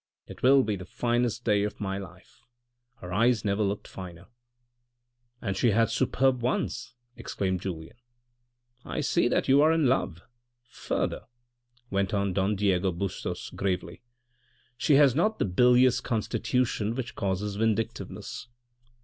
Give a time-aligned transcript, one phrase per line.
[0.25, 2.41] It will be the finest day of my life.'
[3.01, 4.25] Her eyes never looked finer."
[5.43, 7.97] "And she has superb ones," exclaimed Julien.
[7.61, 7.97] :<
[8.83, 10.23] I see that you are in love.
[10.71, 11.25] Further,"
[11.91, 14.01] went on Don Diego Bustos gravely,"
[14.75, 18.47] she has not the bilious constitution which causes vindictiveness.